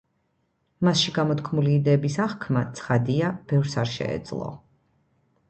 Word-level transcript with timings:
მასში 0.87 1.13
გამოთქმული 1.17 1.75
იდეების 1.81 2.15
აღქმა, 2.25 2.65
ცხადია, 2.81 3.31
ბევრს 3.53 3.79
არ 3.85 3.93
შეეძლო. 3.99 4.51